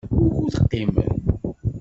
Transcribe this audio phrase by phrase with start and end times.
[0.25, 1.11] Wukud qimen?